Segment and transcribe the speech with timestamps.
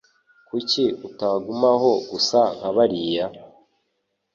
[0.47, 3.25] Kuki utagumaho gusa nk'abariya?